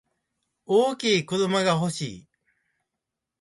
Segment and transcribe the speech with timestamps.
[0.65, 2.27] 大きい車が欲しい。